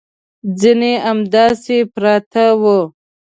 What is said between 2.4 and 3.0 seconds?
وو.